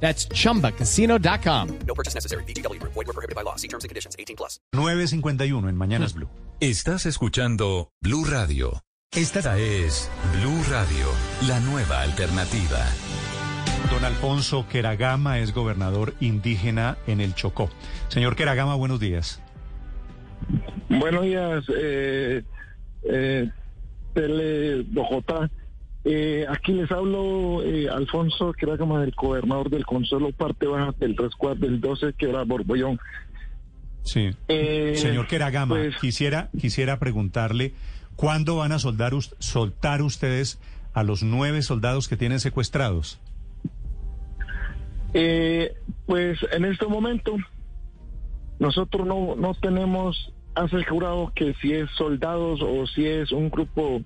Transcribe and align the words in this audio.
That's 0.00 0.28
chumbacasino.com. 0.28 1.78
No 1.86 1.94
purchase 1.94 2.14
necessary. 2.14 2.44
BGW. 2.44 2.80
Void 2.82 2.94
were 2.94 3.12
prohibited 3.12 3.34
by 3.34 3.42
law. 3.42 3.56
See 3.56 3.68
terms 3.68 3.82
and 3.82 3.88
conditions. 3.88 4.14
18 4.18 4.36
plus. 4.36 4.60
951 4.72 5.68
en 5.68 5.76
Mañanas 5.76 6.14
Blue. 6.14 6.28
Estás 6.60 7.04
escuchando 7.04 7.90
Blue 8.00 8.24
Radio. 8.24 8.82
Esta 9.12 9.58
es 9.58 10.10
Blue 10.40 10.62
Radio, 10.68 11.06
la 11.48 11.60
nueva 11.60 12.02
alternativa. 12.02 12.84
Don 13.90 14.04
Alfonso 14.04 14.66
Queragama 14.68 15.38
es 15.38 15.54
gobernador 15.54 16.14
indígena 16.20 16.98
en 17.06 17.20
el 17.20 17.34
Chocó. 17.34 17.70
Señor 18.08 18.36
Queragama, 18.36 18.74
buenos 18.74 19.00
días. 19.00 19.40
Buenos 20.88 21.22
días, 21.22 21.64
eh, 21.74 22.42
eh, 23.04 23.50
Tele 24.12 24.82
Bogotá. 24.88 25.50
Eh, 26.08 26.46
aquí 26.48 26.72
les 26.72 26.88
hablo 26.92 27.64
eh, 27.64 27.88
Alfonso 27.88 28.52
Queragama, 28.52 29.02
el 29.02 29.10
gobernador 29.10 29.70
del 29.70 29.84
Consuelo 29.84 30.30
Parte 30.30 30.68
Baja 30.68 30.94
del 31.00 31.16
Resguardo 31.16 31.66
del 31.66 31.80
12, 31.80 32.12
que 32.12 32.28
era 32.28 32.44
Borbollón. 32.44 33.00
Sí. 34.04 34.30
Eh, 34.46 34.94
Señor 34.96 35.26
Queragama, 35.26 35.74
pues- 35.74 35.96
quisiera, 35.96 36.48
quisiera 36.60 37.00
preguntarle, 37.00 37.74
¿cuándo 38.14 38.54
van 38.54 38.70
a 38.70 38.78
soldar 38.78 39.14
soltar 39.40 40.00
ustedes 40.00 40.60
a 40.94 41.02
los 41.02 41.24
nueve 41.24 41.60
soldados 41.62 42.06
que 42.06 42.16
tienen 42.16 42.38
secuestrados? 42.38 43.18
Eh, 45.12 45.74
pues 46.06 46.38
en 46.52 46.66
este 46.66 46.86
momento 46.86 47.36
nosotros 48.60 49.08
no, 49.08 49.34
no 49.34 49.54
tenemos 49.54 50.32
asegurado 50.54 51.32
que 51.34 51.54
si 51.60 51.72
es 51.72 51.90
soldados 51.96 52.60
o 52.62 52.86
si 52.86 53.06
es 53.06 53.30
un 53.32 53.50
grupo, 53.50 54.02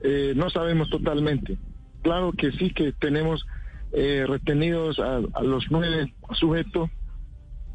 eh, 0.00 0.32
no 0.36 0.50
sabemos 0.50 0.88
totalmente. 0.90 1.58
Claro 2.02 2.32
que 2.32 2.52
sí 2.52 2.70
que 2.70 2.92
tenemos 2.92 3.46
eh, 3.92 4.24
retenidos 4.28 4.98
a, 4.98 5.20
los 5.42 5.66
nueve 5.70 6.12
sujetos 6.32 6.90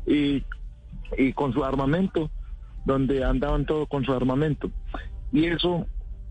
y, 0.06 0.44
con 1.34 1.54
su 1.54 1.64
armamento, 1.64 2.32
donde 2.86 3.24
andaban 3.24 3.66
todos 3.66 3.88
con 3.90 4.06
su 4.06 4.14
armamento. 4.14 4.72
Y 5.32 5.46
eso, 5.46 5.86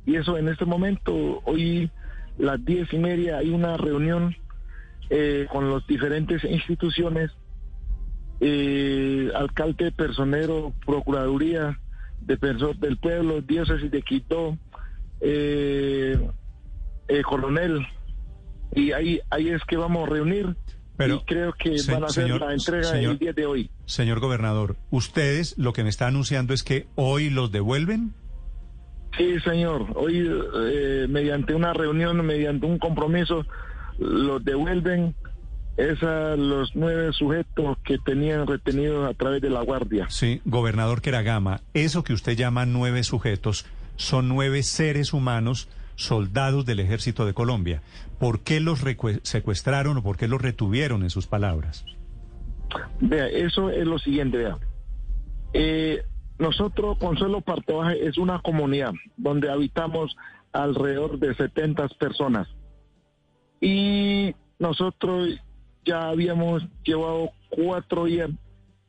y 0.07 0.17
eso 0.17 0.37
en 0.39 0.49
este 0.49 0.65
momento, 0.65 1.43
hoy 1.45 1.91
las 2.39 2.65
diez 2.65 2.93
y 2.93 2.99
media 2.99 3.39
hay 3.39 3.51
una 3.51 3.77
reunión 3.77 4.35
eh, 5.11 5.47
con 5.51 5.71
las 5.71 5.87
diferentes 5.87 6.43
instituciones, 6.45 7.31
alcalde, 9.35 9.93
personero, 9.93 10.73
procuraduría, 10.85 11.79
defensor 12.21 12.77
del 12.79 12.97
pueblo, 12.97 13.41
diócesis 13.41 13.91
de 13.91 14.03
Quito, 14.03 14.59
eh, 15.23 16.19
eh, 17.09 17.23
coronel, 17.23 17.87
y 18.75 18.93
ahí, 18.93 19.21
ahí 19.31 19.51
es 19.51 19.63
que 19.65 19.77
vamos 19.77 20.07
a 20.09 20.11
reunir 20.13 20.57
Pero, 20.97 21.17
y 21.17 21.21
creo 21.21 21.53
que 21.53 21.79
se- 21.79 21.93
van 21.93 22.03
a 22.05 22.07
hacer 22.07 22.25
señor- 22.25 22.41
la 22.41 22.53
entrega 22.53 22.85
señor- 22.91 23.13
el 23.13 23.19
día 23.19 23.33
de 23.33 23.47
hoy. 23.47 23.71
Señor 23.87 24.21
gobernador, 24.21 24.77
¿ustedes 24.91 25.57
lo 25.59 25.73
que 25.73 25.85
me 25.85 25.91
está 25.91 26.07
anunciando 26.07 26.55
es 26.55 26.63
que 26.63 26.87
hoy 26.97 27.31
los 27.31 27.53
devuelven? 27.53 28.15
Sí, 29.17 29.39
señor. 29.41 29.87
Hoy, 29.95 30.27
eh, 30.71 31.07
mediante 31.09 31.55
una 31.55 31.75
reunión, 31.75 32.25
mediante 32.25 32.65
un 32.67 32.79
compromiso, 32.79 33.45
los 33.99 34.43
devuelven 34.43 35.15
es 35.77 36.03
a 36.03 36.35
los 36.37 36.75
nueve 36.75 37.13
sujetos 37.13 37.77
que 37.85 37.99
tenían 37.99 38.47
retenidos 38.47 39.09
a 39.09 39.15
través 39.15 39.43
de 39.43 39.51
la 39.51 39.61
guardia. 39.63 40.07
Sí, 40.09 40.41
gobernador 40.47 41.01
Queragama, 41.03 41.61
eso 41.75 42.03
que 42.05 42.13
usted 42.15 42.37
llama 42.37 42.65
nueve 42.67 43.03
sujetos 43.05 43.67
son 43.97 44.29
nueve 44.29 44.63
seres 44.63 45.13
humanos, 45.13 45.69
soldados 45.95 46.67
del 46.67 46.81
ejército 46.81 47.27
de 47.27 47.35
Colombia. 47.35 47.83
¿Por 48.19 48.41
qué 48.41 48.61
los 48.61 48.81
secuestraron 49.23 49.99
o 49.99 50.03
por 50.03 50.17
qué 50.17 50.29
los 50.29 50.41
retuvieron 50.41 51.03
en 51.03 51.11
sus 51.11 51.27
palabras? 51.27 51.85
Vea, 53.01 53.29
eso 53.29 53.71
es 53.71 53.87
lo 53.87 53.99
siguiente, 53.99 54.39
vea. 54.39 54.59
Eh, 55.53 56.03
nosotros, 56.39 56.99
Consuelo 56.99 57.41
Partoaje, 57.41 58.07
es 58.07 58.19
una 58.19 58.41
comunidad 58.41 58.93
donde 59.17 59.51
habitamos 59.51 60.17
alrededor 60.53 61.19
de 61.19 61.35
70 61.35 61.89
personas. 61.99 62.49
Y 63.61 64.35
nosotros 64.59 65.29
ya 65.85 66.09
habíamos 66.09 66.65
llevado 66.85 67.31
cuatro 67.51 68.05
días 68.07 68.31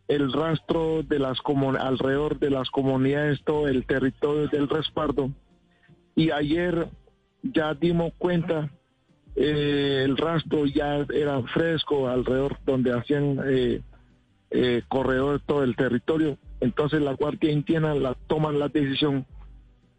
el 0.07 0.31
rastro 0.33 1.03
de 1.03 1.19
las 1.19 1.39
alrededor 1.79 2.39
de 2.39 2.49
las 2.49 2.69
comunidades, 2.69 3.41
todo 3.43 3.67
el 3.67 3.85
territorio 3.85 4.47
del 4.47 4.67
respaldo. 4.69 5.31
Y 6.15 6.31
ayer 6.31 6.87
ya 7.41 7.73
dimos 7.73 8.13
cuenta, 8.17 8.69
eh, 9.35 10.01
el 10.05 10.17
rastro 10.17 10.65
ya 10.65 11.05
era 11.13 11.41
fresco 11.53 12.07
alrededor 12.07 12.57
donde 12.65 12.93
hacían 12.93 13.39
eh, 13.45 13.81
eh, 14.51 14.81
corredor 14.87 15.41
todo 15.45 15.63
el 15.63 15.75
territorio. 15.75 16.37
Entonces 16.59 17.01
la 17.01 17.13
Guardia 17.13 17.51
Indígena 17.51 17.95
la 17.95 18.15
toman 18.27 18.59
la 18.59 18.69
decisión. 18.69 19.25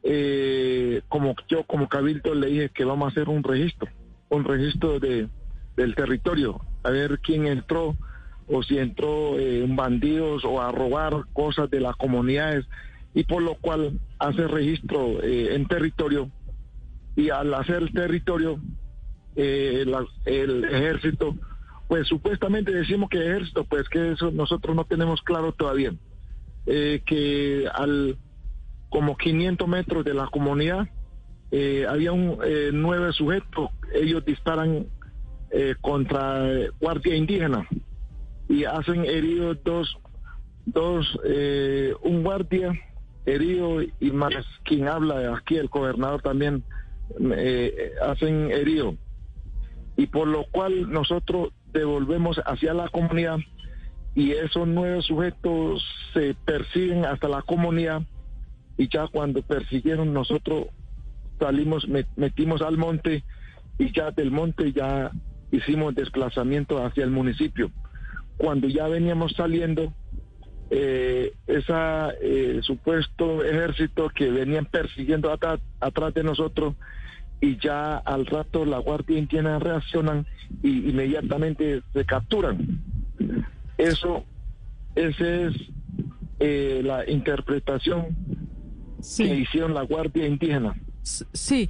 eh, 0.06 1.00
como 1.08 1.34
yo 1.48 1.64
como 1.64 1.88
cabildo 1.88 2.34
le 2.34 2.48
dije 2.48 2.68
que 2.68 2.84
vamos 2.84 3.06
a 3.06 3.10
hacer 3.10 3.30
un 3.30 3.42
registro, 3.42 3.88
un 4.28 4.44
registro 4.44 5.00
de 5.00 5.28
del 5.76 5.94
territorio, 5.94 6.60
a 6.82 6.90
ver 6.90 7.18
quién 7.20 7.46
entró 7.46 7.96
o 8.46 8.62
si 8.62 8.78
entró 8.78 9.38
eh, 9.38 9.64
bandidos 9.68 10.44
o 10.44 10.60
a 10.60 10.70
robar 10.72 11.24
cosas 11.32 11.70
de 11.70 11.80
las 11.80 11.96
comunidades 11.96 12.66
y 13.14 13.22
por 13.24 13.42
lo 13.42 13.54
cual 13.54 14.00
hace 14.18 14.46
registro 14.48 15.22
eh, 15.22 15.54
en 15.54 15.66
territorio 15.66 16.30
y 17.16 17.30
al 17.30 17.54
hacer 17.54 17.92
territorio 17.92 18.60
eh, 19.36 19.84
el 20.26 20.64
ejército 20.64 21.36
pues 21.86 22.08
supuestamente 22.08 22.72
decimos 22.72 23.08
que 23.08 23.18
ejército 23.18 23.64
pues 23.64 23.88
que 23.88 24.12
eso 24.12 24.32
nosotros 24.32 24.74
no 24.74 24.84
tenemos 24.84 25.22
claro 25.22 25.52
todavía 25.52 25.94
eh, 26.66 27.02
que 27.06 27.68
al 27.72 28.18
como 28.90 29.16
500 29.16 29.68
metros 29.68 30.04
de 30.04 30.14
la 30.14 30.26
comunidad 30.26 30.88
había 31.88 32.10
un 32.10 32.38
nueve 32.72 33.12
sujetos 33.12 33.70
ellos 33.94 34.24
disparan 34.24 34.86
contra 35.80 36.42
guardia 36.80 37.14
indígena 37.14 37.68
y 38.54 38.64
hacen 38.64 39.04
heridos 39.04 39.58
dos 39.64 39.86
dos 40.66 41.02
eh, 41.24 41.92
un 42.02 42.22
guardia 42.22 42.68
herido 43.26 43.82
y 43.82 44.10
más 44.12 44.34
quien 44.64 44.86
habla 44.88 45.36
aquí 45.36 45.56
el 45.56 45.68
gobernador 45.68 46.20
también 46.22 46.62
eh, 47.36 47.92
hacen 48.10 48.50
herido 48.50 48.96
y 49.96 50.06
por 50.06 50.26
lo 50.28 50.44
cual 50.52 50.90
nosotros 50.90 51.52
devolvemos 51.72 52.40
hacia 52.46 52.72
la 52.74 52.88
comunidad 52.88 53.38
y 54.14 54.32
esos 54.32 54.66
nueve 54.68 55.02
sujetos 55.02 55.84
se 56.12 56.34
persiguen 56.44 57.04
hasta 57.04 57.28
la 57.28 57.42
comunidad 57.42 58.02
y 58.76 58.88
ya 58.88 59.08
cuando 59.08 59.42
persiguieron 59.42 60.12
nosotros 60.12 60.66
salimos, 61.38 61.88
met- 61.88 62.06
metimos 62.16 62.62
al 62.62 62.76
monte 62.76 63.24
y 63.78 63.92
ya 63.92 64.10
del 64.12 64.30
monte 64.30 64.72
ya 64.72 65.10
hicimos 65.50 65.94
desplazamiento 65.94 66.84
hacia 66.84 67.04
el 67.04 67.10
municipio. 67.10 67.70
Cuando 68.36 68.68
ya 68.68 68.88
veníamos 68.88 69.32
saliendo, 69.32 69.92
eh, 70.70 71.32
esa 71.46 72.12
eh, 72.20 72.60
supuesto 72.62 73.44
ejército 73.44 74.08
que 74.08 74.30
venían 74.30 74.66
persiguiendo 74.66 75.30
atrás, 75.30 75.60
atrás 75.80 76.14
de 76.14 76.24
nosotros 76.24 76.74
y 77.40 77.58
ya 77.58 77.98
al 77.98 78.26
rato 78.26 78.64
la 78.64 78.78
Guardia 78.78 79.18
Indígena 79.18 79.58
reaccionan 79.58 80.26
y 80.62 80.90
inmediatamente 80.90 81.82
se 81.92 82.04
capturan. 82.04 82.80
Eso, 83.76 84.24
esa 84.94 85.28
es 85.28 85.54
eh, 86.40 86.80
la 86.84 87.08
interpretación 87.08 88.16
que 89.16 89.36
hicieron 89.36 89.74
la 89.74 89.82
Guardia 89.82 90.26
Indígena. 90.26 90.74
Sí. 91.04 91.68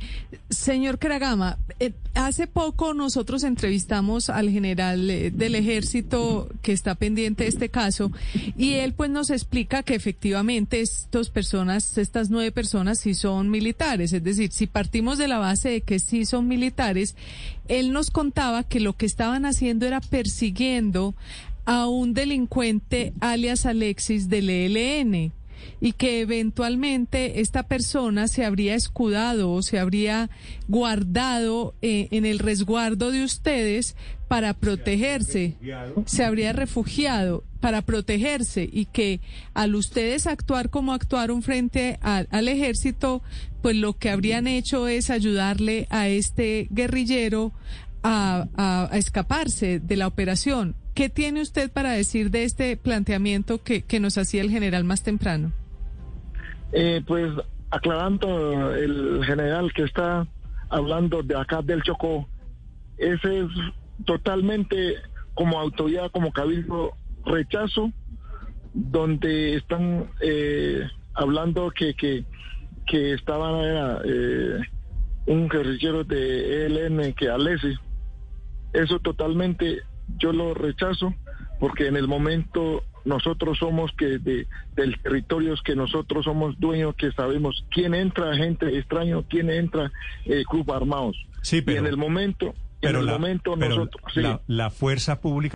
Señor 0.49 0.99
Keragama, 0.99 1.59
eh, 1.81 1.93
hace 2.15 2.47
poco 2.47 2.95
nosotros 2.95 3.43
entrevistamos 3.43 4.31
al 4.31 4.51
general 4.51 5.11
eh, 5.11 5.31
del 5.31 5.57
ejército 5.57 6.49
que 6.63 6.73
está 6.73 6.95
pendiente 6.95 7.45
de 7.45 7.49
este 7.51 7.69
caso 7.69 8.13
y 8.57 8.75
él 8.75 8.93
pues 8.95 9.11
nos 9.11 9.31
explica 9.31 9.83
que 9.83 9.95
efectivamente 9.95 10.81
estas 10.81 11.31
personas, 11.31 11.99
estas 11.99 12.31
nueve 12.31 12.53
personas 12.53 13.01
sí 13.01 13.15
son 13.15 13.51
militares. 13.51 14.13
Es 14.13 14.23
decir, 14.23 14.53
si 14.53 14.67
partimos 14.67 15.19
de 15.19 15.29
la 15.29 15.39
base 15.39 15.69
de 15.71 15.81
que 15.81 15.99
sí 15.99 16.25
son 16.25 16.47
militares, 16.47 17.17
él 17.69 17.93
nos 17.93 18.11
contaba 18.11 18.63
que 18.63 18.81
lo 18.81 18.97
que 18.97 19.07
estaban 19.07 19.45
haciendo 19.47 19.87
era 19.87 20.01
persiguiendo 20.01 21.15
a 21.65 21.89
un 21.89 22.15
delincuente 22.15 23.13
alias 23.21 23.67
Alexis 23.67 24.29
del 24.29 24.51
ELN 24.51 25.33
y 25.81 25.93
que 25.93 26.21
eventualmente 26.21 27.41
esta 27.41 27.65
persona 27.65 28.29
se 28.29 28.45
habría 28.45 28.75
escudado 28.75 29.53
o 29.53 29.63
se 29.63 29.79
habría 29.79 30.31
guardado 30.69 31.75
eh, 31.83 32.09
en 32.11 32.25
el 32.25 32.39
resguardo 32.39 33.11
de 33.11 33.25
ustedes 33.25 33.97
para 34.29 34.55
protegerse, 34.55 35.57
se 36.07 36.25
habría 36.25 36.53
refugiado 36.53 37.45
para 37.61 37.83
protegerse 37.83 38.69
y 38.71 38.87
que 38.87 39.21
al 39.53 39.75
ustedes 39.75 40.27
actuar 40.27 40.71
como 40.71 40.93
actuaron 40.93 41.43
frente 41.43 41.99
al 42.01 42.49
ejército, 42.49 43.23
pues 43.63 43.77
lo 43.77 43.95
que 43.95 44.11
habrían 44.11 44.47
hecho 44.47 44.89
es 44.89 45.11
ayudarle 45.11 45.87
a 45.91 46.09
este 46.09 46.69
guerrillero 46.71 47.53
a, 48.03 48.91
escaparse 48.93 49.81
de 49.81 49.97
la 49.97 50.07
operación. 50.07 50.77
¿Qué 50.95 51.09
tiene 51.09 51.43
usted 51.43 51.73
para 51.73 51.91
decir 51.93 52.31
de 52.31 52.45
este 52.45 52.77
planteamiento 52.77 53.63
que, 53.63 53.83
que 53.83 54.01
nos 54.01 54.17
hacía 54.17 54.43
el 54.43 54.51
general 54.51 54.85
más 54.85 55.03
temprano? 55.03 55.53
Eh, 56.73 57.03
pues 57.07 57.33
aclarando 57.71 58.75
el 58.75 59.25
general 59.25 59.73
que 59.73 59.83
está 59.83 60.27
hablando 60.69 61.23
de 61.23 61.37
acá 61.37 61.63
del 61.63 61.83
Chocó, 61.83 62.29
ese 62.97 63.41
es 63.41 63.49
totalmente 64.05 64.95
como 65.35 65.59
autoridad, 65.59 66.11
como 66.13 66.33
cabildo, 66.33 66.93
rechazo, 67.27 67.93
donde 68.73 69.57
están 69.57 70.11
eh, 70.21 70.83
hablando 71.15 71.71
que, 71.71 71.95
que, 71.95 72.25
que 72.87 73.15
estaba 73.15 74.01
eh, 74.05 74.61
un 75.27 75.49
guerrillero 75.49 76.05
de 76.05 76.67
ELN 76.67 77.13
que 77.15 77.29
Alessi 77.29 77.75
eso 78.75 78.99
totalmente 78.99 79.83
yo 80.19 80.33
lo 80.33 80.55
rechazo 80.55 81.15
porque 81.61 81.87
en 81.87 81.97
el 81.97 82.09
momento 82.09 82.83
nosotros 83.05 83.59
somos 83.59 83.93
que 83.93 84.19
de, 84.19 84.47
del 84.75 84.99
territorio 85.01 85.55
que 85.65 85.77
nosotros 85.77 86.25
somos 86.25 86.59
dueños 86.59 86.95
que 86.97 87.13
sabemos 87.13 87.65
quién 87.71 87.95
entra 87.95 88.35
gente 88.37 88.79
extraño 88.79 89.25
quién 89.29 89.51
entra 89.51 89.93
eh, 90.25 90.45
club 90.49 90.71
armados. 90.73 91.17
Sí 91.43 91.61
pero 91.61 91.77
y 91.77 91.79
en 91.81 91.87
el 91.87 91.97
momento 91.97 92.55
pero 92.81 92.99
en 92.99 93.01
el 93.01 93.07
la, 93.07 93.13
momento 93.13 93.55
pero 93.59 93.77
nosotros 93.77 94.17
la, 94.17 94.41
la 94.47 94.71
fuerza 94.71 95.21
pública 95.21 95.53